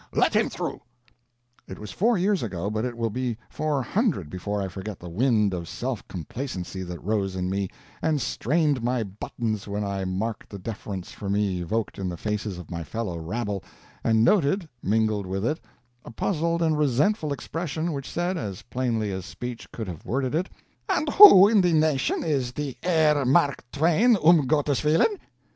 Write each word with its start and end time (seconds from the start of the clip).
Let 0.15 0.33
him 0.35 0.49
through!" 0.49 0.81
It 1.67 1.77
was 1.77 1.91
four 1.91 2.17
years 2.17 2.41
ago; 2.41 2.71
but 2.71 2.85
it 2.85 2.97
will 2.97 3.11
be 3.11 3.37
four 3.51 3.83
hundred 3.83 4.31
before 4.31 4.59
I 4.59 4.67
forget 4.67 4.99
the 4.99 5.07
wind 5.11 5.53
of 5.53 5.69
self 5.69 6.07
complacency 6.07 6.81
that 6.81 7.03
rose 7.03 7.35
in 7.35 7.51
me, 7.51 7.69
and 8.01 8.19
strained 8.19 8.81
my 8.81 9.03
buttons 9.03 9.67
when 9.67 9.83
I 9.83 10.05
marked 10.05 10.49
the 10.49 10.57
deference 10.57 11.11
for 11.11 11.29
me 11.29 11.61
evoked 11.61 11.99
in 11.99 12.09
the 12.09 12.17
faces 12.17 12.57
of 12.57 12.71
my 12.71 12.83
fellow 12.83 13.19
rabble, 13.19 13.63
and 14.03 14.25
noted, 14.25 14.67
mingled 14.81 15.27
with 15.27 15.45
it, 15.45 15.59
a 16.03 16.09
puzzled 16.09 16.63
and 16.63 16.79
resentful 16.79 17.31
expression 17.31 17.93
which 17.93 18.09
said, 18.09 18.37
as 18.39 18.63
plainly 18.63 19.11
as 19.11 19.23
speech 19.23 19.71
could 19.71 19.87
have 19.87 20.03
worded 20.03 20.33
it: 20.33 20.49
"And 20.89 21.09
who 21.09 21.47
in 21.47 21.61
the 21.61 21.73
nation 21.73 22.23
is 22.23 22.53
the 22.53 22.75
Herr 22.81 23.23
Mark 23.23 23.63
Twain 23.71 24.15
_um 24.15 24.47
gotteswillen? 24.47 25.19